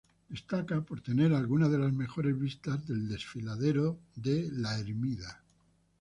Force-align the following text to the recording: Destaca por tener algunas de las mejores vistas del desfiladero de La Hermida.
Destaca 0.29 0.81
por 0.81 1.01
tener 1.01 1.31
algunas 1.31 1.71
de 1.71 1.77
las 1.77 1.93
mejores 1.93 2.35
vistas 2.39 2.87
del 2.87 3.07
desfiladero 3.07 3.99
de 4.15 4.49
La 4.51 4.79
Hermida. 4.79 5.43